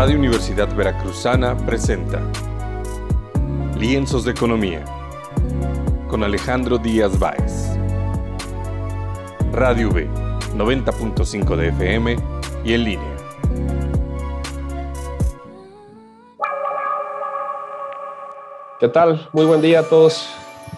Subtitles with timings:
[0.00, 2.22] Radio Universidad Veracruzana presenta
[3.78, 4.82] Lienzos de Economía
[6.08, 7.76] con Alejandro Díaz Báez.
[9.52, 10.08] Radio V,
[10.56, 12.16] 90.5 de FM
[12.64, 13.16] y en línea.
[18.80, 19.28] ¿Qué tal?
[19.34, 20.30] Muy buen día a todos,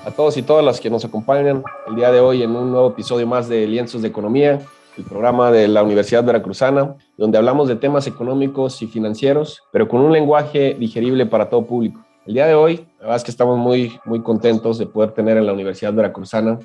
[0.04, 2.88] a todos y todas las que nos acompañan el día de hoy en un nuevo
[2.88, 4.66] episodio más de Lienzos de Economía,
[4.96, 10.00] el programa de la Universidad Veracruzana, donde hablamos de temas económicos y financieros, pero con
[10.00, 12.04] un lenguaje digerible para todo público.
[12.26, 15.36] El día de hoy, la verdad es que estamos muy, muy contentos de poder tener
[15.36, 16.58] en la Universidad Veracruzana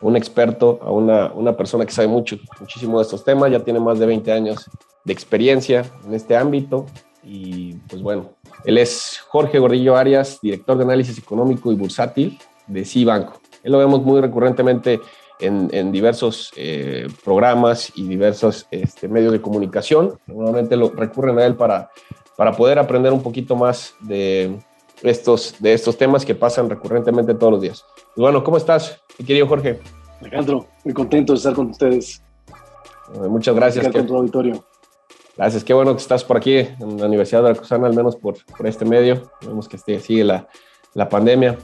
[0.00, 4.06] un experto, una persona que sabe mucho, muchísimo de estos temas, ya tiene más de
[4.06, 4.68] 20 años
[5.04, 6.86] de experiencia en este ámbito
[7.22, 8.30] y pues bueno,
[8.64, 13.40] él es Jorge Gordillo Arias, director de análisis económico y bursátil de Cibanco.
[13.62, 15.00] Él lo vemos muy recurrentemente
[15.40, 20.18] en, diversos eh, programas y diversos este, medios de comunicación.
[20.26, 21.90] Normalmente lo recurren a él para,
[22.36, 24.58] para poder aprender un poquito más de
[25.02, 27.84] estos, de estos temas que pasan recurrentemente todos los días.
[28.14, 29.80] Pues bueno, ¿cómo estás, mi querido Jorge?
[30.20, 32.22] Alejandro, muy contento de estar con ustedes.
[33.28, 33.88] muchas gracias.
[33.88, 34.64] Con tu auditorio.
[35.36, 38.36] Gracias, qué bueno que estás por aquí en la Universidad de Veracruzana, al menos por,
[38.56, 39.30] por este medio.
[39.42, 40.48] Vemos que este, sigue la,
[40.94, 41.58] la, pandemia.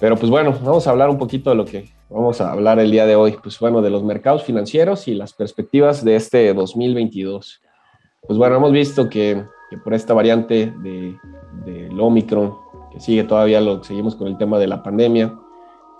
[0.00, 2.90] Pero pues bueno, vamos a hablar un poquito de lo que vamos a hablar el
[2.90, 3.36] día de hoy.
[3.42, 7.60] Pues bueno, de los mercados financieros y las perspectivas de este 2022.
[8.26, 9.44] Pues bueno, hemos visto que,
[9.84, 11.16] por esta variante de,
[11.66, 12.54] del Omicron,
[12.90, 15.34] que sigue todavía, lo seguimos con el tema de la pandemia,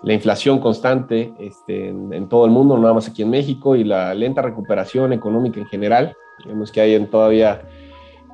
[0.03, 3.83] la inflación constante este, en, todo el mundo, no nada más aquí en México, y
[3.83, 7.61] la lenta recuperación económica en general, Vemos que hay en todavía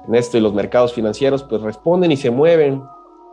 [0.08, 2.82] en esto y los mercados financieros, pues responden y se mueven.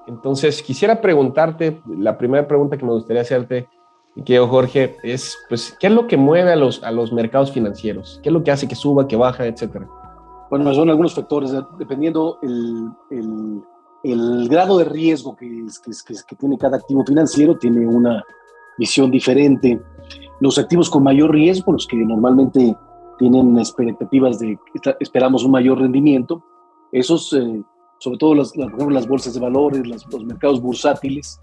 [0.06, 3.69] Entonces, quisiera preguntarte, la primera pregunta que me gustaría hacerte,
[4.24, 8.20] que Jorge, es, pues, ¿qué es lo que mueve a los, a los mercados financieros?
[8.22, 9.88] ¿Qué es lo que hace que suba, que baja, etcétera?
[10.50, 12.91] Bueno, son algunos factores, dependiendo el,
[14.05, 15.67] el, grado de riesgo que
[16.39, 18.23] tiene cada activo financiero, tiene una
[18.78, 19.80] visión diferente.
[20.40, 22.77] Los activos con mayor riesgo, los que normalmente
[23.18, 24.58] tienen expectativas de,
[25.01, 26.45] esperamos un mayor rendimiento.
[26.92, 27.62] Esos, eh,
[27.98, 31.38] sobre todo las, las, las, bolsas de valores, los mercados bursátiles,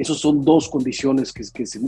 [0.00, 1.44] esos son dos condiciones que,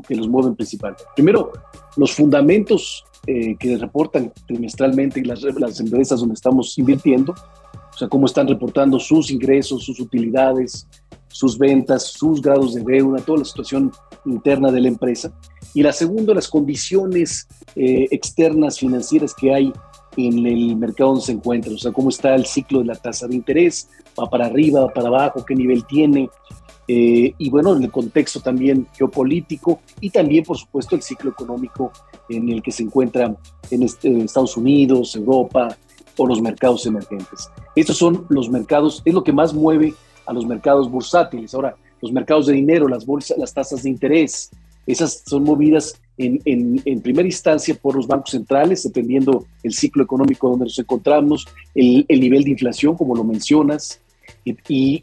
[0.06, 1.04] que los mueven principalmente.
[1.16, 1.50] Primero,
[1.96, 8.26] los fundamentos eh, que reportan trimestralmente las, las empresas donde estamos invirtiendo, o sea, cómo
[8.26, 10.86] están reportando sus ingresos, sus utilidades,
[11.28, 13.92] sus ventas, sus grados de deuda, toda la situación
[14.26, 15.32] interna de la empresa.
[15.72, 19.72] Y la segunda, las condiciones eh, externas financieras que hay
[20.16, 23.26] en el mercado donde se encuentra, o sea, cómo está el ciclo de la tasa
[23.26, 26.28] de interés, va para arriba, va para abajo, qué nivel tiene,
[26.88, 31.92] eh, y bueno, en el contexto también geopolítico y también, por supuesto, el ciclo económico
[32.28, 33.34] en el que se encuentra
[33.70, 35.76] en este, Estados Unidos, Europa
[36.16, 37.50] o los mercados emergentes.
[37.76, 39.94] Estos son los mercados, es lo que más mueve
[40.26, 41.54] a los mercados bursátiles.
[41.54, 44.50] Ahora, los mercados de dinero, las bolsas, las tasas de interés,
[44.86, 50.50] esas son movidas en, en, primera instancia por los bancos centrales, dependiendo el ciclo económico
[50.50, 54.01] donde nos encontramos, el, el nivel de inflación, como lo mencionas,
[54.44, 55.03] y, y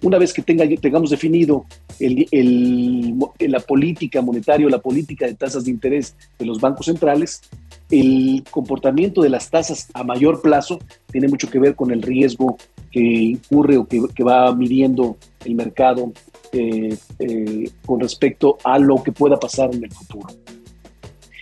[0.00, 1.66] una vez que tenga, tengamos definido
[1.98, 6.86] el, el, la política monetaria o la política de tasas de interés de los bancos
[6.86, 7.42] centrales,
[7.90, 10.78] el comportamiento de las tasas a mayor plazo
[11.10, 12.56] tiene mucho que ver con el riesgo
[12.90, 16.12] que incurre o que, que va midiendo el mercado
[16.52, 20.28] eh, eh, con respecto a lo que pueda pasar en el futuro.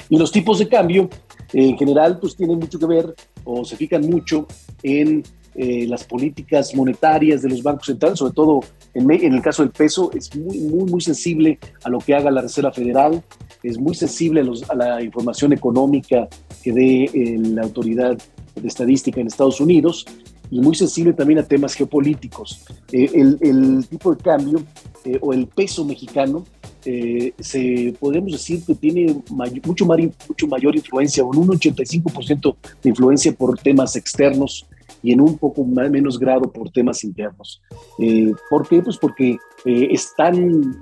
[0.08, 1.08] Y los tipos de cambio,
[1.52, 3.14] eh, en general, pues tienen mucho que ver
[3.44, 4.46] o se fijan mucho
[4.82, 5.22] en
[5.54, 8.60] eh, las políticas monetarias de los bancos centrales, sobre todo
[8.92, 12.30] en, en, el caso del peso, es muy, muy, muy sensible a lo que haga
[12.30, 13.22] la Reserva Federal,
[13.62, 16.28] es muy sensible a, los, a la información económica
[16.62, 18.18] que dé eh, la autoridad
[18.54, 20.06] de estadística en Estados Unidos
[20.50, 22.64] y muy sensible también a temas geopolíticos.
[22.92, 24.62] Eh, el, el, tipo de cambio
[25.04, 26.44] eh, o el peso mexicano
[26.84, 29.98] eh, se podemos decir que tiene may mucho, mar,
[30.28, 34.66] mucho mayor influencia, un 85% de influencia por temas externos
[35.04, 37.62] y en un poco más, menos grado por temas internos.
[38.00, 38.82] Eh, ¿Por qué?
[38.82, 40.76] Pues porque eh, es tan,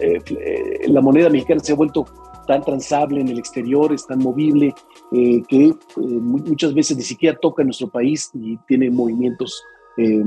[0.87, 2.07] la moneda mexicana se ha vuelto
[2.47, 4.75] tan transable en el exterior, es tan movible,
[5.13, 9.63] eh, que eh, muchas veces ni siquiera toca nuestro país y tiene movimientos
[9.97, 10.23] eh,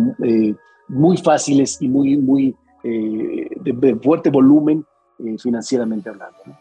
[0.88, 4.86] muy fáciles y muy, muy de, de, fuerte volumen
[5.39, 6.38] financieramente hablando.
[6.45, 6.57] ¿no?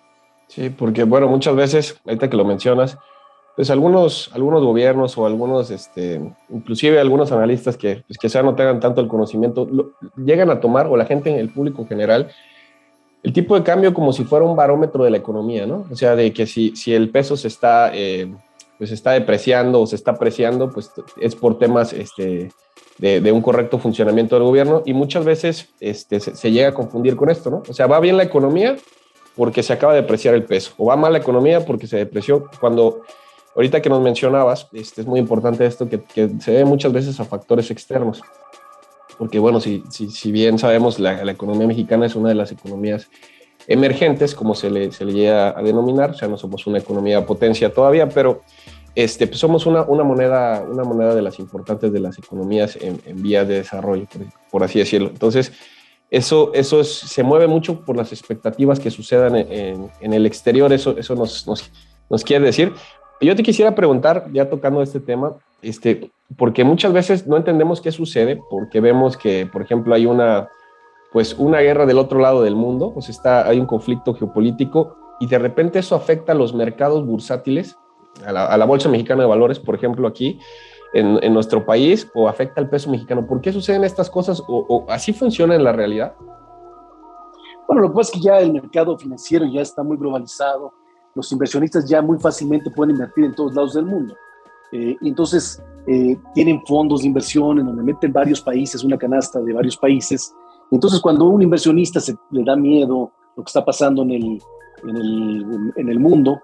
[0.49, 2.97] Sí, porque bueno, muchas veces, ahorita que lo mencionas,
[3.57, 6.21] pues algunos, algunos gobiernos o algunos, este,
[6.51, 9.69] inclusive algunos analistas que pues, quizá no tengan tanto el conocimiento,
[10.17, 12.31] llegan a tomar, o la gente, el público en general,
[13.23, 15.87] el tipo de cambio como si fuera un barómetro de la economía, ¿no?
[15.91, 18.31] O sea, de que si, si el peso se está, eh,
[18.77, 20.91] pues está depreciando o se está apreciando, pues
[21.21, 22.51] es por temas este,
[22.99, 27.31] de, un correcto funcionamiento del gobierno y muchas veces este, se, llega a confundir con
[27.31, 27.63] esto, ¿no?
[27.69, 28.77] O sea, va bien la economía
[29.37, 32.49] porque se acaba de depreciar el peso o va mal la economía porque se depreció
[32.61, 33.03] cuando...
[33.55, 36.03] Ahorita que nos mencionabas, este, es muy importante esto, que,
[36.41, 38.23] se ve muchas veces a factores externos
[39.17, 43.09] porque bueno, si, si, bien sabemos, la, la, economía mexicana es una de las economías
[43.67, 47.25] emergentes, como se le, se le llega a denominar, o sea, no somos una economía
[47.25, 48.43] potencia todavía, pero
[48.95, 53.01] este, pues somos una, una, moneda, una moneda de las importantes de las economías en,
[53.07, 54.07] en vías de desarrollo,
[54.51, 55.09] por, así decirlo.
[55.09, 55.53] Entonces,
[56.11, 60.73] eso, eso es, se mueve mucho por las expectativas que sucedan en, en el exterior,
[60.73, 61.71] eso, eso nos, nos,
[62.09, 62.73] nos, quiere decir.
[63.21, 67.93] Yo te quisiera preguntar, ya tocando este tema, este, porque muchas veces no entendemos qué
[67.93, 70.49] sucede, porque vemos que, por ejemplo, hay una,
[71.13, 75.27] pues una guerra del otro lado del mundo, pues está, hay un conflicto geopolítico y
[75.27, 77.77] de repente eso afecta a los mercados bursátiles,
[78.27, 80.39] a la, Bolsa Mexicana de Valores, por ejemplo, aquí
[80.93, 83.27] en, nuestro país, o afecta al peso mexicano.
[83.27, 86.15] ¿Por qué suceden estas cosas o, o así funciona en la realidad?
[87.67, 90.73] Bueno, lo que pasa es que ya el mercado financiero ya está muy globalizado,
[91.15, 94.17] los inversionistas ya muy fácilmente pueden invertir en todos lados del mundo.
[94.73, 99.53] Eh, entonces eh, tienen fondos de inversión en donde meten varios países, una canasta de
[99.53, 100.35] varios países,
[100.71, 104.43] entonces, cuando un inversionista se, le da miedo lo que está pasando en el,
[104.89, 106.41] en el, en el mundo,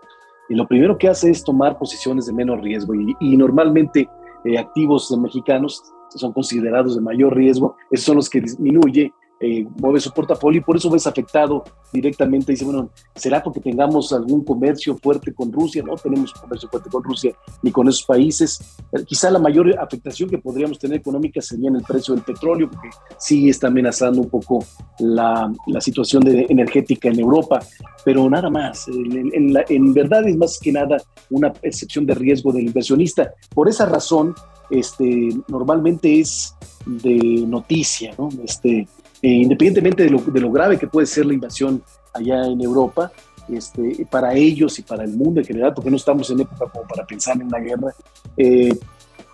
[0.48, 2.94] y lo primero que hace es tomar posiciones de menos riesgo.
[2.94, 4.08] Y, y normalmente
[4.44, 10.00] eh, activos mexicanos son considerados de mayor riesgo, esos son los que disminuye eh, mueve
[10.00, 12.52] su portafolio y por eso ves afectado directamente.
[12.52, 15.82] Dice, bueno, ¿será porque tengamos algún comercio fuerte con Rusia?
[15.82, 17.32] No tenemos comercio fuerte con Rusia
[17.62, 18.60] ni con esos países.
[18.92, 22.68] Eh, quizá la mayor afectación que podríamos tener económica sería en el precio del petróleo,
[22.70, 24.62] porque sí está amenazando un poco
[24.98, 27.60] la, la situación de, energética en Europa,
[28.04, 28.88] pero nada más.
[28.88, 30.98] En, en, verdad es más que nada
[31.30, 33.32] una percepción de riesgo del inversionista.
[33.54, 34.34] Por esa razón,
[34.70, 36.54] este, normalmente es
[36.84, 38.28] de noticia, ¿no?
[38.44, 38.86] Este,
[39.28, 41.82] independientemente de lo, grave que puede ser la invasión
[42.14, 43.12] allá en Europa,
[43.48, 46.86] este, para ellos y para el mundo en general, porque no estamos en época como
[46.86, 47.92] para pensar en una guerra.
[48.36, 48.70] Eh,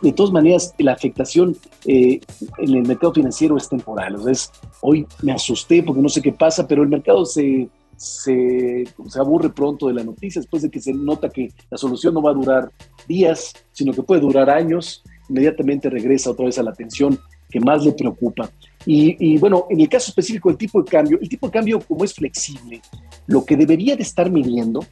[0.02, 1.56] de todas maneras, la afectación
[1.86, 2.20] eh,
[2.58, 4.16] en el mercado financiero es temporal.
[4.16, 4.52] O sea,
[4.82, 9.50] hoy me asusté porque no sé qué pasa, pero el mercado se, se, se, aburre
[9.50, 12.34] pronto de la noticia después de que se nota que la solución no va a
[12.34, 12.70] durar
[13.08, 15.02] días, sino que puede durar años.
[15.28, 17.18] Inmediatamente regresa otra vez a la atención
[17.56, 18.50] que más le preocupa.
[18.84, 22.04] Y, bueno, en el caso específico del tipo de cambio, el tipo de cambio como
[22.04, 22.82] es flexible,
[23.26, 24.84] lo que debería de estar midiendo,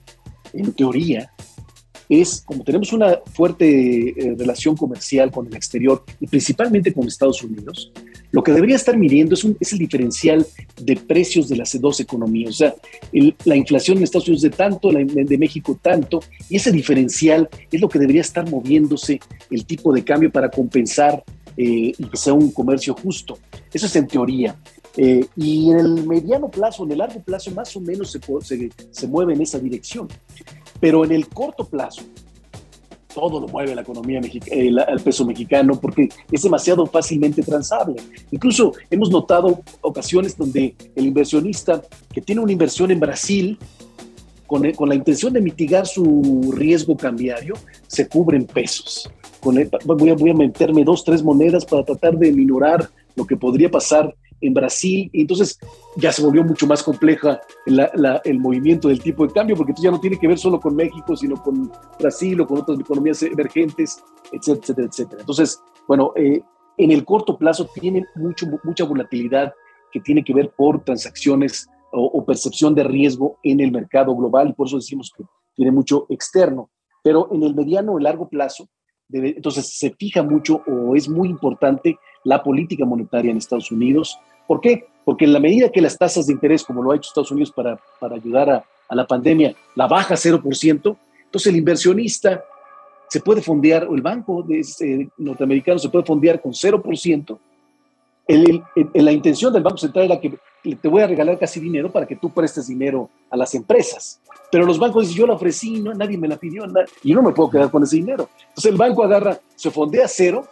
[0.54, 1.30] en teoría,
[2.08, 7.42] es como tenemos una fuerte eh, relación comercial con el exterior y principalmente con Estados
[7.42, 7.92] Unidos,
[8.30, 10.44] lo que debería estar midiendo es, un, es el diferencial
[10.80, 12.50] de precios de las dos economías.
[12.50, 12.74] O sea,
[13.44, 17.80] la inflación en Estados Unidos de tanto, la de México tanto, y ese diferencial es
[17.80, 19.20] lo que debería estar moviéndose
[19.50, 21.22] el tipo de cambio para compensar
[21.56, 23.38] eh, y que sea un comercio justo.
[23.72, 24.56] Eso es en teoría.
[24.96, 28.70] Eh, y en el mediano plazo, en el largo plazo, más o menos se, se,
[28.90, 30.08] se, mueve en esa dirección.
[30.80, 32.02] Pero en el corto plazo,
[33.12, 37.96] todo lo mueve la economía el, el, peso mexicano porque es demasiado fácilmente transable.
[38.30, 43.58] Incluso hemos notado ocasiones donde el inversionista que tiene una inversión en Brasil,
[44.46, 47.54] con, con la intención de mitigar su riesgo cambiario,
[47.86, 49.08] se cubre en pesos
[49.44, 53.70] voy, a, voy a meterme dos, tres monedas para tratar de minorar lo que podría
[53.70, 55.58] pasar en Brasil, y entonces
[55.96, 60.00] ya se volvió mucho más compleja el movimiento del tipo de cambio, porque ya no
[60.00, 64.86] tiene que ver solo con México, sino con Brasil o con otras economías emergentes, etcétera,
[64.86, 65.20] etcétera.
[65.20, 66.42] Entonces, bueno, eh,
[66.76, 69.52] en el corto plazo tienen mucho, mucha volatilidad
[69.92, 74.50] que tiene que ver por transacciones o, o, percepción de riesgo en el mercado global,
[74.50, 75.24] y por eso decimos que
[75.54, 76.70] tiene mucho externo.
[77.02, 78.68] Pero en el mediano o largo plazo,
[79.14, 84.18] entonces se fija mucho o es muy importante la política monetaria en Estados Unidos.
[84.46, 84.86] ¿Por qué?
[85.04, 87.52] Porque en la medida que las tasas de interés, como lo ha hecho Estados Unidos
[87.52, 92.44] para, para ayudar a, la pandemia, la baja a 0%, entonces el inversionista
[93.08, 97.38] se puede fondear, o el banco este, norteamericano se puede fondear con 0%.
[98.28, 100.38] El, el, la intención del Banco Central era que
[100.76, 104.20] te voy a regalar casi dinero para que tú prestes dinero a las empresas.
[104.50, 106.64] Pero los bancos dicen, yo la ofrecí, no, nadie me la pidió,
[107.02, 108.28] y yo no me puedo quedar con ese dinero.
[108.40, 110.46] Entonces el banco agarra, se fondea cero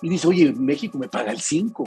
[0.00, 1.84] y dice, oye, México me paga el 5.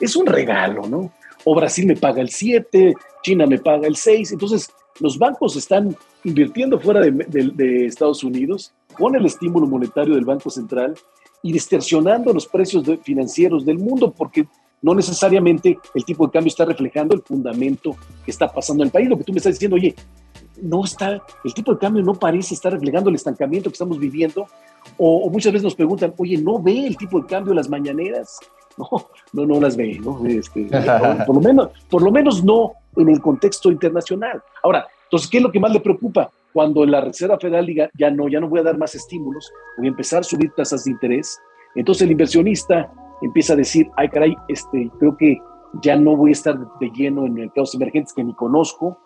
[0.00, 1.12] Es un regalo, ¿no?
[1.44, 4.32] O Brasil me paga el 7, China me paga el 6.
[4.32, 4.70] Entonces
[5.00, 10.94] los bancos están invirtiendo fuera de, Estados Unidos con el estímulo monetario del Banco Central
[11.42, 14.46] y distorsionando los precios de, financieros del mundo porque
[14.82, 18.92] no necesariamente el tipo de cambio está reflejando el fundamento que está pasando en el
[18.92, 19.08] país.
[19.08, 19.94] Lo que tú me estás diciendo, oye,
[20.62, 24.46] no está, el tipo de cambio no parece estar reflejando el estancamiento que estamos viviendo.
[24.96, 28.38] O, o muchas veces nos preguntan, oye, ¿no ve el tipo de cambio las mañaneras?
[28.78, 28.88] no,
[29.32, 30.24] no, no las ve, ¿no?
[30.26, 30.64] Este,
[31.26, 34.42] por, lo menos, por lo menos no en el contexto internacional.
[34.62, 36.30] Ahora, entonces, ¿qué es lo que más le preocupa?
[36.52, 39.86] Cuando la Reserva Federal diga, ya no, ya no voy a dar más estímulos, voy
[39.86, 41.38] a empezar a subir tasas de interés,
[41.74, 42.90] entonces el inversionista
[43.22, 45.38] empieza a decir, ay caray, este, creo que
[45.82, 48.98] ya no voy a estar de lleno en mercados emergentes que ni conozco,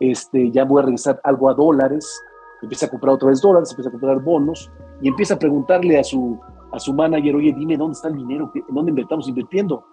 [0.00, 2.22] este, ya voy a regresar algo a dólares,
[2.62, 4.70] empieza a comprar otra vez dólares, empieza a comprar bonos
[5.00, 6.38] y empieza a preguntarle a su,
[6.72, 9.84] a su manager, oye, dime dónde está el dinero, en dónde estamos invirtiendo.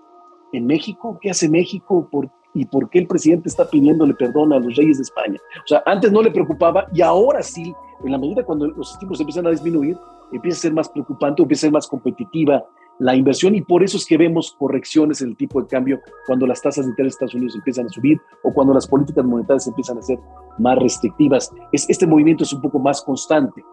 [0.52, 1.18] ¿En México?
[1.20, 2.08] ¿Qué hace México?
[2.12, 5.40] ¿Por, ¿Y por qué el presidente está pidiéndole perdón a los reyes de España?
[5.58, 9.20] O sea, antes no le preocupaba y ahora sí, en la medida cuando los estímulos
[9.20, 9.98] empiezan a disminuir,
[10.32, 12.64] empieza a ser más preocupante, empieza a ser más competitiva
[13.00, 16.46] la inversión y por eso es que vemos correcciones en el tipo de cambio cuando
[16.46, 19.68] las tasas de interés de Estados Unidos empiezan a subir o cuando las políticas monetarias
[19.68, 20.20] empiezan a ser
[20.60, 21.52] más restrictivas.
[21.72, 23.64] Es, este movimiento es un poco más constante.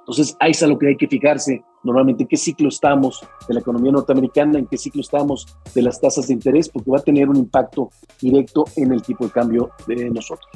[0.00, 3.54] Entonces, ahí es a lo que hay que fijarse normalmente, en qué ciclo estamos de
[3.54, 7.02] la economía norteamericana, en qué ciclo estamos de las tasas de interés, porque va a
[7.02, 7.90] tener un impacto
[8.20, 10.46] directo en el tipo de cambio de nosotros.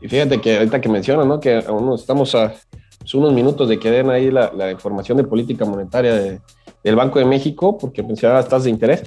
[0.00, 1.38] Y fíjate que ahorita que mencionas, ¿no?
[1.38, 2.54] Que aún estamos a
[2.98, 6.40] pues, unos minutos de que den ahí la, la información de política monetaria de,
[6.82, 9.02] del Banco de México, porque mencionaba tasas de interés,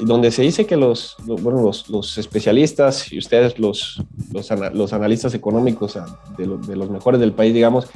[0.00, 4.02] donde se dice que los, bueno, los, los, especialistas y ustedes, los,
[4.32, 5.98] los, los analistas económicos
[6.38, 7.86] de, de, los mejores del país, digamos,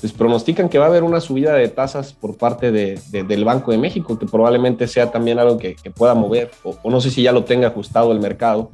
[0.00, 3.70] pues pronostican que va a haber una subida de tasas por parte de, del Banco
[3.70, 7.32] de México, que probablemente sea también algo que, pueda mover, o, no sé si ya
[7.32, 8.70] lo tenga ajustado el mercado,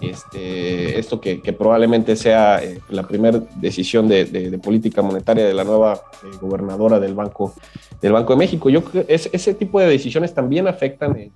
[0.00, 5.94] este, esto que, probablemente sea eh, la primera decisión de, política monetaria de la nueva
[5.94, 7.54] eh, gobernadora del Banco,
[8.00, 8.70] del Banco de México.
[8.70, 11.32] Yo creo ese tipo de decisiones también afectan en,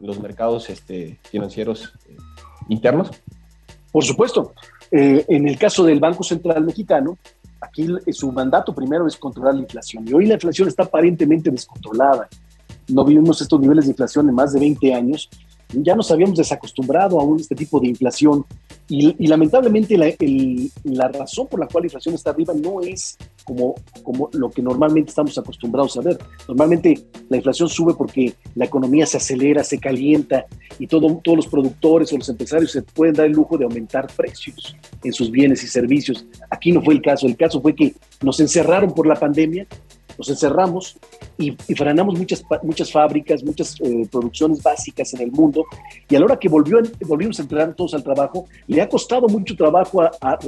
[0.00, 2.16] los mercados este, financieros eh,
[2.68, 3.10] internos.
[3.92, 4.52] Por supuesto.
[4.90, 7.18] en el caso del Banco Central Mexicano,
[7.62, 12.28] aquí su mandato primero es controlar la inflación y hoy la inflación está aparentemente descontrolada.
[12.88, 15.30] No vivimos estos niveles de inflación en más de 20 años
[15.72, 18.44] ya nos habíamos desacostumbrado a este tipo de inflación
[18.88, 20.12] y, lamentablemente la,
[20.84, 24.60] la, razón por la cual la inflación está arriba no es como, como lo que
[24.60, 26.18] normalmente estamos acostumbrados a ver.
[26.46, 27.00] Normalmente
[27.30, 30.44] la inflación sube porque la economía se acelera, se calienta
[30.78, 34.08] y todo, todos los productores o los empresarios se pueden dar el lujo de aumentar
[34.14, 36.26] precios en sus bienes y servicios.
[36.50, 37.26] Aquí no fue el caso.
[37.26, 39.66] El caso fue que nos encerraron por la pandemia
[40.18, 40.96] nos encerramos
[41.38, 45.64] y, frenamos muchas, muchas fábricas, muchas eh, producciones básicas en el mundo,
[46.08, 49.28] y a la hora que volvió, volvimos a entrar todos al trabajo, le ha costado
[49.28, 50.38] mucho trabajo a,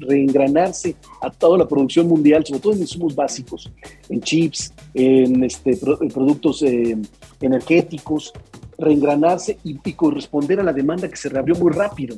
[0.00, 3.70] reengranarse a toda la producción mundial, sobre todo en insumos básicos,
[4.08, 6.96] en chips, en este, productos eh,
[7.40, 8.32] energéticos,
[8.78, 12.16] reengranarse y, y corresponder a la demanda que se reabrió muy rápido.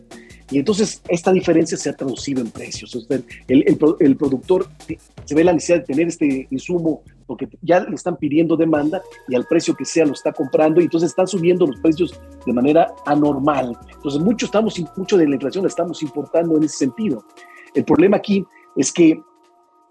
[0.50, 2.94] Y entonces esta diferencia se ha traducido en precios.
[3.48, 3.64] el,
[4.00, 4.68] el, productor
[5.24, 9.34] se ve la necesidad de tener este insumo porque ya le están pidiendo demanda y
[9.34, 12.92] al precio que sea lo está comprando y entonces están subiendo los precios de manera
[13.04, 13.76] anormal.
[13.92, 17.24] Entonces mucho, estamos, mucho de la inflación la estamos importando en ese sentido.
[17.74, 18.44] El problema aquí
[18.76, 19.20] es que,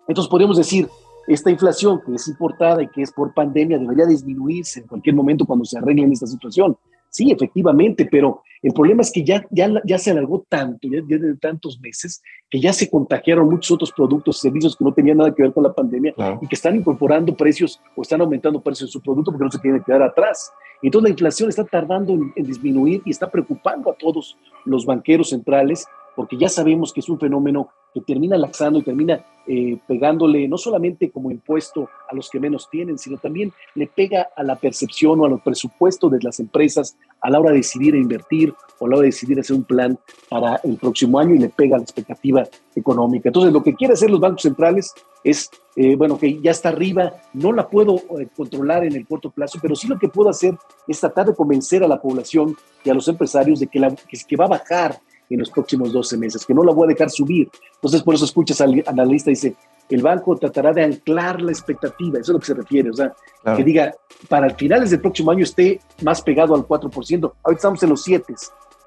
[0.07, 0.87] entonces podemos decir,
[1.27, 5.45] esta inflación que es importada y que es por pandemia debería disminuirse en cualquier momento
[5.45, 6.77] cuando se arregle esta situación.
[7.15, 11.37] Sí, efectivamente, pero el problema es que ya, ya, ya se alargó tanto, ya, de
[11.37, 15.33] tantos meses, que ya se contagiaron muchos otros productos y servicios que no tenían nada
[15.33, 18.91] que ver con la pandemia y que están incorporando precios o están aumentando precios en
[18.91, 20.51] su producto porque no se quieren quedar atrás.
[20.81, 25.87] Entonces la inflación está tardando en disminuir y está preocupando a todos los banqueros centrales
[26.15, 30.57] porque ya sabemos que es un fenómeno que termina laxando y termina eh, pegándole no
[30.57, 35.19] solamente como impuesto a los que menos tienen, sino también le pega a la percepción
[35.19, 38.89] o a los presupuestos de las empresas a la hora de decidir invertir o a
[38.89, 39.97] la hora de decidir hacer un plan
[40.29, 42.43] para el próximo año y le pega a la expectativa
[42.75, 43.29] económica.
[43.29, 44.93] Entonces, lo que quieren hacer los bancos centrales
[45.23, 49.29] es, eh, bueno, que ya está arriba, no la puedo eh, controlar en el corto
[49.29, 50.55] plazo, pero sí lo que puedo hacer
[50.87, 54.35] es tratar de convencer a la población y a los empresarios de que, la, que
[54.35, 57.49] va a bajar en los próximos 12 meses, que no la voy a dejar subir.
[57.75, 59.55] Entonces, por eso escuchas al analista dice,
[59.89, 63.13] el banco tratará de anclar la expectativa, eso es lo que se refiere, o sea,
[63.55, 63.93] que diga,
[64.27, 68.33] para finales del próximo año esté más pegado al 4%, ahorita estamos en los 7,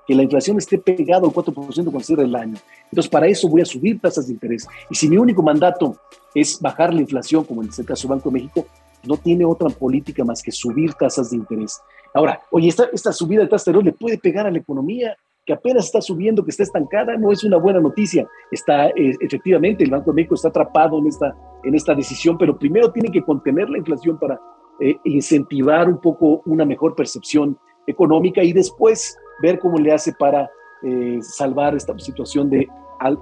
[0.06, 2.56] que la inflación esté pegado al 4% cuando cierre el año.
[2.84, 4.66] Entonces, para eso voy a subir tasas de interés.
[4.88, 5.96] Y si mi único mandato
[6.34, 8.66] es bajar la inflación, como en este caso Banco de México,
[9.04, 11.78] no tiene otra política más que subir tasas de interés.
[12.14, 15.14] Ahora, oye, esta, esta subida de tasas de interés le puede pegar a la economía,
[15.48, 18.28] que apenas está subiendo, que está estancada, no es una buena noticia.
[18.52, 22.58] Está, eh, efectivamente, el Banco de México está atrapado en esta, en esta decisión, pero
[22.58, 24.38] primero tiene que contener la inflación para
[24.78, 30.50] eh, incentivar un poco una mejor percepción económica y después ver cómo le hace para
[30.82, 32.68] eh, salvar esta situación de,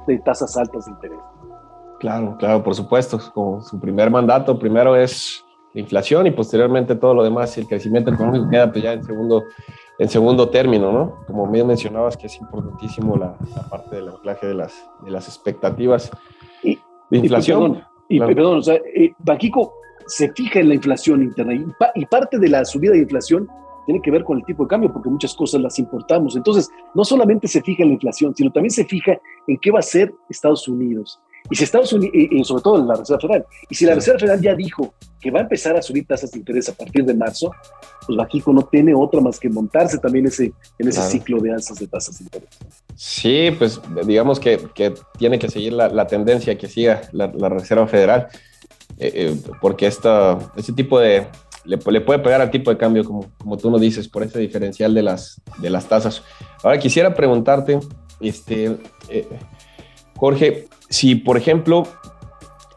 [0.08, 1.20] de tasas altas de interés.
[2.00, 3.20] Claro, claro, por supuesto.
[3.32, 5.45] Como su primer mandato, primero es
[5.76, 9.44] inflación y posteriormente todo lo demás, el crecimiento económico queda pues ya en segundo,
[9.98, 11.24] en segundo término, ¿no?
[11.26, 13.36] Como bien mencionabas que es importantísimo la,
[13.70, 16.10] parte del anclaje de las, de las expectativas
[16.62, 17.82] de inflación.
[18.08, 19.14] Y, perdón, o sea, eh,
[20.06, 21.54] se fija en la inflación interna
[21.94, 23.48] y, parte de la subida de inflación
[23.84, 26.34] tiene que ver con el tipo de cambio, porque muchas cosas las importamos.
[26.36, 29.78] Entonces, no solamente se fija en la inflación, sino también se fija en qué va
[29.78, 31.20] a hacer Estados Unidos.
[31.50, 34.40] Y si Estados Unidos, y, sobre todo la Reserva Federal, y si la Reserva Federal
[34.40, 37.50] ya dijo que va a empezar a subir tasas de interés a partir de marzo,
[38.06, 41.78] pues Bajico no tiene otra más que montarse también ese, en ese ciclo de alzas
[41.78, 42.50] de tasas de interés.
[42.94, 47.48] Sí, pues digamos que, que tiene que seguir la, la, tendencia que siga la, la
[47.48, 48.28] Reserva Federal,
[48.98, 51.26] eh, eh, porque esta, este tipo de,
[51.66, 54.94] le, puede pegar al tipo de cambio, como, como tú nos dices, por ese diferencial
[54.94, 56.22] de las, de las tasas.
[56.62, 57.80] Ahora quisiera preguntarte,
[58.20, 58.76] este,
[59.08, 59.26] eh,
[60.16, 61.86] Jorge, si por ejemplo,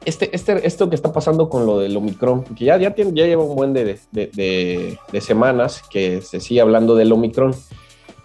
[0.05, 3.43] este, este, esto que está pasando con lo del Omicron, que ya, ya, ya lleva
[3.43, 7.53] un buen de, de, de, semanas que se sigue hablando del Omicron,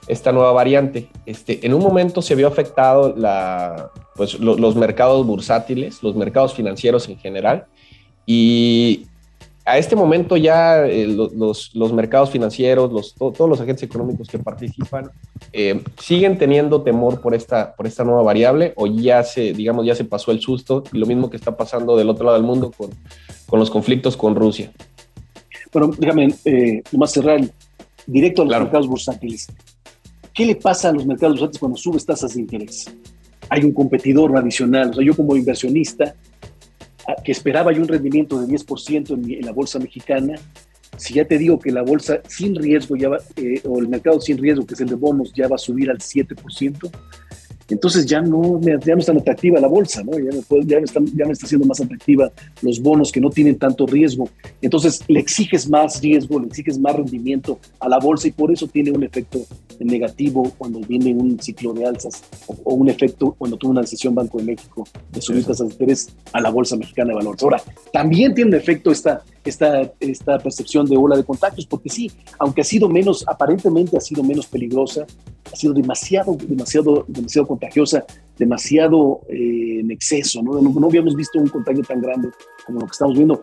[0.06, 6.02] esta nueva variante, este, en un momento se vio afectado la, pues, los mercados bursátiles,
[6.02, 7.66] los mercados financieros en general,
[8.26, 9.06] y
[9.66, 14.38] a este momento ya eh, los, los, mercados financieros, los, todos los agentes económicos que
[14.38, 15.10] participan,
[15.52, 19.94] eh, siguen teniendo temor por esta, por esta nueva variable o ya se, digamos, ya
[19.94, 22.72] se pasó el susto y lo mismo que está pasando del otro lado del mundo
[22.76, 22.90] con,
[23.46, 24.70] con los conflictos con Rusia.
[25.72, 27.40] Bueno, déjame eh, nomás cerrar
[28.06, 29.48] directo a los mercados bursátiles.
[30.34, 32.84] ¿Qué le pasa a los mercados bursátiles cuando subes tasas de interés?
[33.48, 34.90] Hay un competidor adicional.
[34.90, 36.14] O sea, yo como inversionista
[37.24, 40.34] que esperaba yo un rendimiento de 10% en, en, la bolsa mexicana,
[40.96, 44.20] si ya te digo que la bolsa sin riesgo ya va, eh, o el mercado
[44.20, 46.90] sin riesgo, que es el de bonos, ya va a subir al 7%,
[47.68, 50.12] entonces ya no, ya no es tan atractiva la bolsa, ¿no?
[50.18, 52.30] Ya, me, ya, está, ya me está haciendo más atractiva
[52.62, 54.28] los bonos que no tienen tanto riesgo.
[54.60, 58.66] Entonces le exiges más riesgo, le exiges más rendimiento a la bolsa y por eso
[58.66, 59.40] tiene un efecto
[59.80, 64.38] negativo cuando viene un ciclo de alzas o, un efecto cuando tuvo una decisión Banco
[64.38, 67.42] de México de subir tasas de interés a la bolsa mexicana de valores.
[67.42, 67.62] Ahora,
[67.92, 72.62] también tiene un efecto esta, esta, esta percepción de ola de contactos, porque sí, aunque
[72.62, 75.06] ha sido menos, aparentemente ha sido menos peligrosa,
[75.52, 78.04] ha sido demasiado, demasiado, demasiado contagiosa,
[78.38, 80.60] demasiado eh, en exceso, ¿no?
[80.60, 80.86] ¿no?
[80.86, 82.30] habíamos visto un contagio tan grande
[82.66, 83.42] como lo que estamos viendo.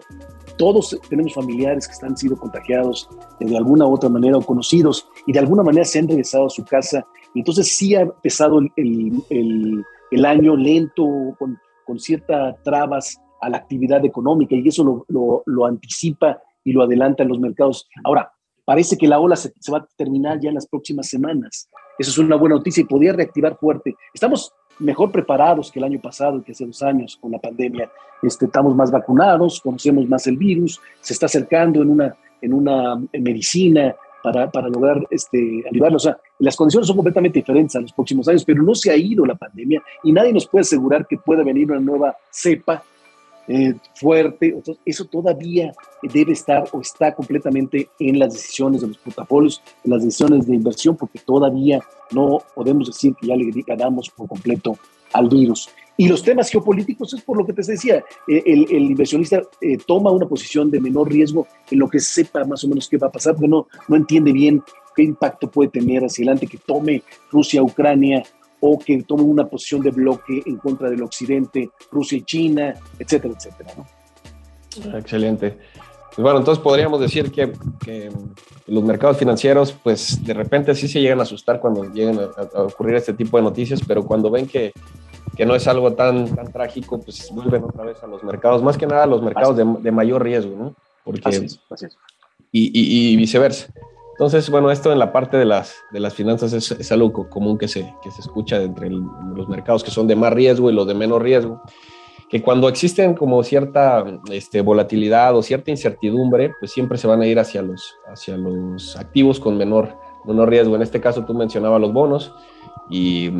[0.57, 3.09] Todos tenemos familiares que están sido contagiados
[3.39, 6.49] de alguna u otra manera o conocidos y de alguna manera se han regresado a
[6.49, 7.05] su casa.
[7.33, 8.71] Entonces sí ha empezado el,
[9.29, 11.05] el, el, año lento,
[11.39, 16.83] con, con ciertas trabas a la actividad económica y eso lo, lo, anticipa y lo
[16.83, 17.87] adelanta en los mercados.
[18.03, 18.31] Ahora,
[18.63, 21.67] parece que la ola se, va a terminar ya en las próximas semanas.
[21.97, 23.95] Eso es una buena noticia y podría reactivar fuerte.
[24.13, 27.91] Estamos mejor preparados que el año pasado y que hace dos años con la pandemia.
[28.21, 33.01] Este, estamos más vacunados, conocemos más el virus, se está acercando en una, en una
[33.13, 35.97] medicina para, para lograr este, ayudarlo.
[35.97, 38.95] O sea, las condiciones son completamente diferentes a los próximos años, pero no se ha
[38.95, 42.83] ido la pandemia y nadie nos puede asegurar que pueda venir una nueva cepa
[43.47, 44.55] eh, fuerte.
[44.85, 50.03] eso todavía debe estar o está completamente en las decisiones de los portafolios, en las
[50.03, 54.77] decisiones de inversión, porque todavía no podemos decir que ya le ganamos por completo
[55.13, 55.69] al virus.
[55.97, 60.11] Y los temas geopolíticos es por lo que te decía, eh, el, inversionista eh, toma
[60.11, 63.11] una posición de menor riesgo en lo que sepa más o menos qué va a
[63.11, 64.63] pasar, porque no, no entiende bien
[64.95, 68.23] qué impacto puede tener hacia adelante que tome Rusia, Ucrania,
[68.61, 73.33] o que tome una posición de bloque en contra del occidente, Rusia y China, etcétera,
[73.37, 73.73] etcétera.
[73.77, 74.97] ¿no?
[74.97, 75.57] Excelente.
[76.15, 78.11] Pues bueno, entonces podríamos decir que, que,
[78.67, 82.95] los mercados financieros, pues de repente sí se llegan a asustar cuando llegan a, ocurrir
[82.95, 84.73] este tipo de noticias, pero cuando ven que,
[85.35, 88.77] que, no es algo tan, tan trágico, pues vuelven otra vez a los mercados, más
[88.77, 90.75] que nada a los mercados de, de, mayor riesgo, ¿no?
[91.05, 91.97] Porque, así es, así es.
[92.51, 93.73] Y, y, y viceversa.
[94.21, 97.57] Entonces, bueno, esto en la parte de las, de las finanzas es, es algo común
[97.57, 100.85] que se, que se escucha entre los mercados que son de más riesgo y los
[100.85, 101.59] de menos riesgo,
[102.29, 107.25] que cuando existen como cierta este, volatilidad o cierta incertidumbre, pues siempre se van a
[107.25, 110.75] ir hacia los, hacia los activos con menor, menor riesgo.
[110.75, 112.31] En este caso tú mencionabas los bonos
[112.91, 113.31] y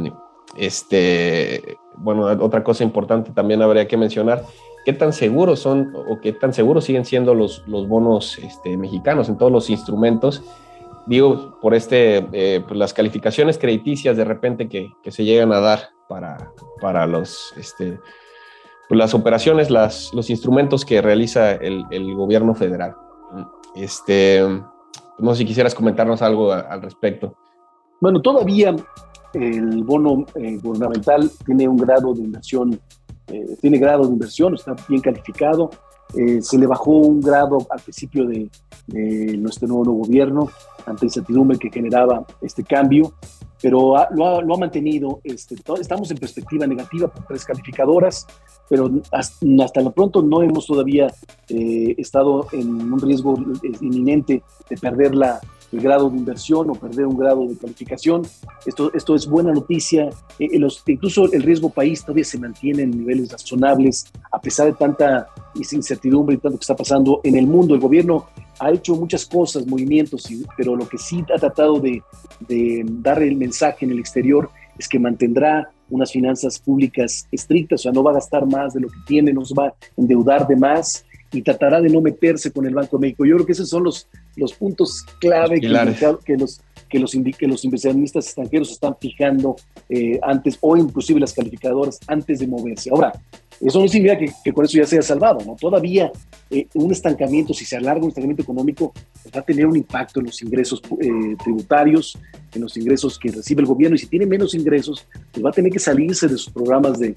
[0.58, 4.46] este, bueno, otra cosa importante también habría que mencionar,
[4.84, 9.30] qué tan seguros son o qué tan seguros siguen siendo los, los bonos este, mexicanos
[9.30, 10.42] en todos los instrumentos
[11.08, 15.60] digo, por este, eh, pues las calificaciones crediticias de repente que, que, se llegan a
[15.60, 18.00] dar para, para los, este,
[18.88, 22.96] pues las operaciones, las, los instrumentos que realiza el, el, gobierno federal.
[23.76, 24.42] Este,
[25.18, 27.36] no sé si quisieras comentarnos algo al respecto.
[28.00, 28.76] Bueno, todavía
[29.34, 32.80] el bono eh, gubernamental tiene un grado de inversión,
[33.28, 35.70] eh, tiene grado de inversión, está bien calificado,
[36.16, 38.50] Eh, se le bajó un grado al principio de,
[39.38, 40.50] nuestro nuevo gobierno
[40.86, 43.14] ante incertidumbre que generaba este cambio,
[43.62, 45.22] pero lo, ha, mantenido.
[45.24, 48.28] Este, estamos en perspectiva negativa por tres calificadoras,
[48.68, 51.08] pero hasta, lo pronto no hemos todavía
[51.48, 53.36] eh, estado en un riesgo
[53.80, 55.40] inminente de perder la,
[55.72, 58.24] el grado de inversión o perder un grado de calificación.
[58.66, 60.10] Esto, esto es buena noticia.
[60.40, 64.74] Eh, los, incluso el riesgo país todavía se mantiene en niveles razonables a pesar de
[64.74, 67.74] tanta incertidumbre y tanto que está pasando en el mundo.
[67.74, 68.28] El gobierno
[68.60, 72.02] ha hecho muchas cosas, movimientos, pero lo que sí ha tratado de,
[72.48, 77.84] de dar el mensaje en el exterior es que mantendrá unas finanzas públicas estrictas, o
[77.84, 80.48] sea, no va a gastar más de lo que tiene, no se va a endeudar
[80.48, 83.26] de más y tratará de no meterse con el Banco de México.
[83.26, 85.68] Yo creo que esos son los, los puntos clave que,
[86.26, 89.56] que, los que los, que los inversionistas extranjeros están fijando
[89.90, 92.90] eh, antes o inclusive las calificadoras antes de moverse.
[92.92, 93.14] Ahora,
[93.62, 95.56] eso no significa que, que con eso ya se haya salvado, ¿no?
[95.56, 96.12] Todavía
[96.50, 98.92] eh, un estancamiento, si se alarga un estancamiento económico,
[99.22, 102.18] pues va a tener un impacto en los ingresos eh, tributarios,
[102.54, 105.54] en los ingresos que recibe el gobierno, y si tiene menos ingresos, pues va a
[105.54, 107.16] tener que salirse de sus programas de,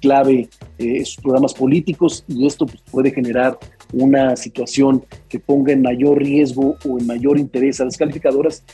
[0.00, 3.58] clave, eh, sus programas políticos, y esto pues, puede generar
[3.92, 8.64] una situación que ponga en mayor riesgo o en mayor interés a las calificadoras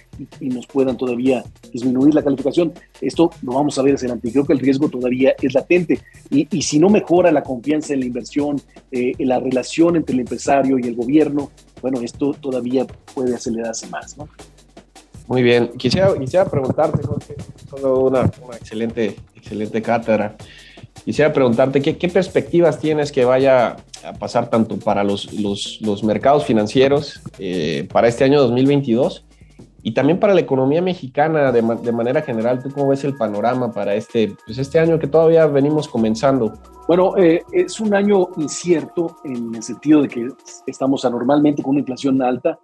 [0.40, 2.72] y, nos puedan todavía disminuir la calificación.
[3.00, 4.33] Esto lo vamos a ver hacia adelante.
[4.33, 6.00] Creo que el riesgo todavía es latente
[6.31, 10.14] y, y si no mejora la confianza en la inversión, eh, en la relación entre
[10.14, 11.50] el empresario y el gobierno,
[11.83, 14.16] bueno, esto todavía puede acelerarse más.
[14.16, 14.28] ¿no?
[15.28, 15.68] Muy bien.
[15.76, 17.35] Quisiera, quisiera preguntarte, Jorge,
[17.68, 20.37] solo una, una excelente, excelente cátedra.
[21.04, 26.04] Quisiera preguntarte ¿qué, qué, perspectivas tienes que vaya a pasar tanto para los, los, los
[26.04, 29.24] mercados financieros eh, para este año 2022
[29.82, 32.62] y también para la economía mexicana de, de, manera general.
[32.62, 36.52] ¿Tú cómo ves el panorama para este, pues este año que todavía venimos comenzando?
[36.87, 40.28] Bueno, eh, es un año incierto en el sentido de que
[40.66, 42.58] estamos anormalmente con una inflación alta.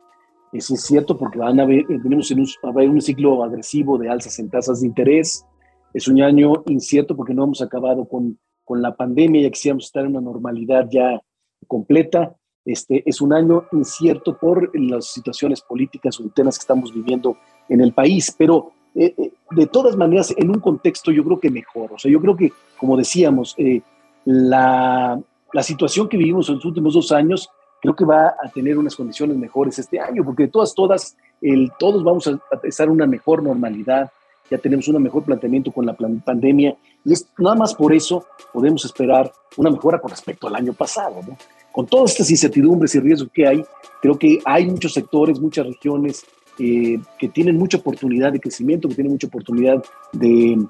[0.53, 4.09] Es incierto porque van a haber, tenemos un, va a haber un ciclo agresivo de
[4.09, 5.47] alzas en tasas de interés
[5.95, 10.05] es un año incierto porque no hemos acabado con, con la pandemia, ya quisiéramos estar
[10.05, 11.21] en una normalidad ya
[11.67, 12.35] completa.
[12.65, 17.37] Este, es un año incierto por las situaciones políticas o internas que estamos viviendo
[17.69, 21.51] en el país, pero eh, eh, de todas maneras, en un contexto yo creo que
[21.51, 21.93] mejor.
[21.93, 23.81] O sea, yo creo que, como decíamos, eh,
[24.25, 25.21] la,
[25.53, 27.49] la, situación que vivimos en los últimos dos años
[27.83, 31.71] creo que va a tener unas condiciones mejores este año, porque de todas, todas, el,
[31.79, 34.11] todos vamos a estar en una mejor normalidad,
[34.51, 38.85] ya tenemos un mejor planteamiento con la pandemia y es, nada más por eso podemos
[38.85, 41.17] esperar una mejora con respecto al año pasado.
[41.27, 41.37] ¿no?
[41.73, 43.65] Con todas estas incertidumbres y riesgos que hay,
[44.01, 46.25] creo que hay muchos sectores, muchas regiones
[46.59, 50.65] eh, que tienen mucha oportunidad de crecimiento, que tienen mucha oportunidad de,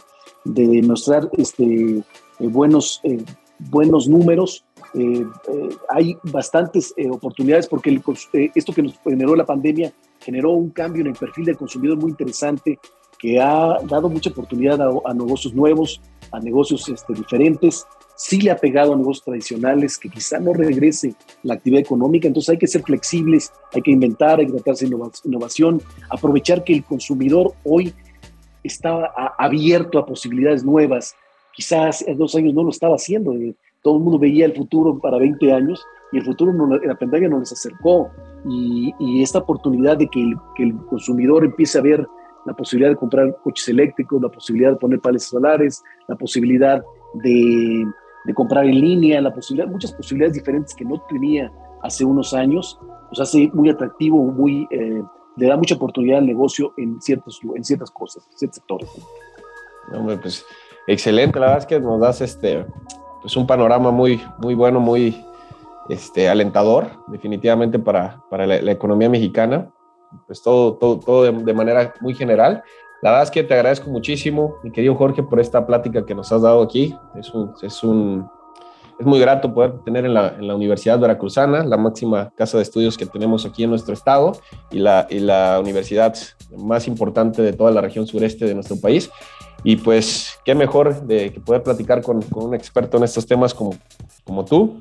[0.45, 2.05] de mostrar este, eh,
[2.39, 3.23] buenos, eh,
[3.59, 4.65] buenos números.
[5.91, 8.03] hay bastantes oportunidades porque el,
[8.55, 12.11] esto que nos generó la pandemia generó un cambio en el perfil del consumidor muy
[12.11, 12.79] interesante
[13.25, 15.99] que ha dado mucha oportunidad a, negocios nuevos,
[16.31, 17.87] a negocios este, diferentes.
[18.17, 22.51] Sí le ha pegado a negocios tradicionales que quizá no regrese la actividad económica, entonces
[22.51, 26.85] hay que ser flexibles, hay que inventar, hay que tratarse de innovación, aprovechar que el
[26.85, 27.95] consumidor hoy
[28.63, 31.15] está abierto a posibilidades nuevas.
[31.55, 34.99] Quizás hace dos años no lo estaba haciendo, eh, todo el mundo veía el futuro
[34.99, 35.83] para 20 años
[36.13, 38.11] y el futuro no, la pandemia no les acercó.
[38.47, 42.07] Y, esta oportunidad de que que el consumidor empiece a ver
[42.45, 46.83] la posibilidad de comprar coches eléctricos, la posibilidad de poner paneles solares, la posibilidad
[47.15, 47.87] de,
[48.25, 51.51] de, comprar en línea, la posibilidad, muchas posibilidades diferentes que no tenía
[51.83, 52.79] hace unos años,
[53.09, 55.03] pues hace muy atractivo, muy, eh,
[55.37, 58.91] le da mucha oportunidad al negocio en, ciertos, en ciertas cosas, en ciertos sectores.
[59.93, 60.45] Hombre, pues
[60.87, 62.65] excelente, la verdad es que nos das este,
[63.21, 65.25] pues un panorama muy, muy bueno, muy
[65.89, 69.71] este, alentador, definitivamente para, para la economía mexicana
[70.27, 72.63] pues todo, todo, todo de, manera muy general.
[73.03, 76.33] La verdad es que te agradezco muchísimo, mi querido Jorge, por esta plática que nos
[76.33, 76.97] has dado aquí.
[77.19, 78.29] Es, un, es, un,
[78.99, 82.63] es muy grato poder tener en la, en la, Universidad Veracruzana, la máxima casa de
[82.63, 84.33] estudios que tenemos aquí en nuestro estado
[84.71, 86.15] y la, y la universidad
[86.57, 89.11] más importante de toda la región sureste de nuestro país.
[89.63, 93.55] Y pues qué mejor de que poder platicar con, con un experto en estos temas
[93.55, 93.75] como,
[94.25, 94.81] como tú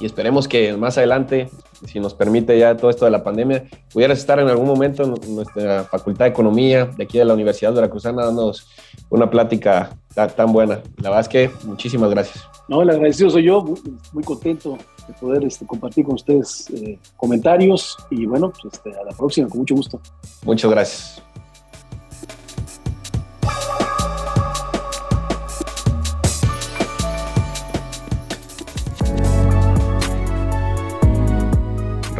[0.00, 1.50] y esperemos que más adelante,
[1.86, 5.34] si nos permite ya todo esto de la pandemia, pudieras estar en algún momento en
[5.34, 8.68] nuestra Facultad de Economía de aquí de la Universidad de Veracruzana dándonos
[9.08, 10.82] una plática tan, buena.
[10.98, 12.44] La verdad es que muchísimas gracias.
[12.68, 13.64] No, el agradecido soy yo,
[14.12, 19.04] muy, contento de poder este, compartir con ustedes eh, comentarios y bueno, pues, este, a
[19.04, 20.00] la próxima, con mucho gusto.
[20.44, 21.29] Muchas gracias.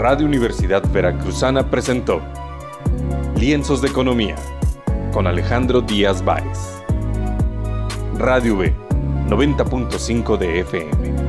[0.00, 2.22] Radio Universidad Veracruzana presentó
[3.36, 4.34] Lienzos de Economía
[5.12, 6.82] con Alejandro Díaz Báez.
[8.16, 8.74] Radio B,
[9.28, 11.19] 90.5 de FM.